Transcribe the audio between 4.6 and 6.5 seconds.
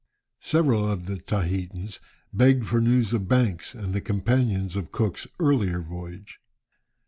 of Cook's earlier voyage.